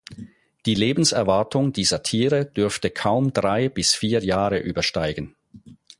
[0.65, 5.35] Die Lebenserwartung dieser Tiere dürfte kaum drei bis vier Jahre übersteigen.